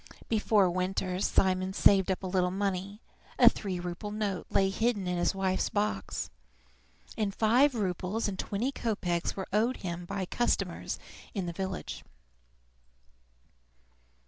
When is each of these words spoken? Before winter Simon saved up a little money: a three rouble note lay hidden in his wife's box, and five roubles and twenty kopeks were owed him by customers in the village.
Before 0.29 0.67
winter 0.71 1.19
Simon 1.19 1.73
saved 1.73 2.09
up 2.09 2.23
a 2.23 2.25
little 2.25 2.49
money: 2.49 3.01
a 3.37 3.47
three 3.47 3.79
rouble 3.79 4.09
note 4.09 4.47
lay 4.49 4.71
hidden 4.71 5.05
in 5.05 5.19
his 5.19 5.35
wife's 5.35 5.69
box, 5.69 6.31
and 7.15 7.35
five 7.35 7.75
roubles 7.75 8.27
and 8.27 8.39
twenty 8.39 8.71
kopeks 8.71 9.35
were 9.35 9.47
owed 9.53 9.77
him 9.85 10.05
by 10.05 10.25
customers 10.25 10.97
in 11.35 11.45
the 11.45 11.53
village. 11.53 12.03